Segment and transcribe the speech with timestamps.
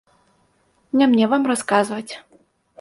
[1.03, 2.13] Не мне вам расказваць!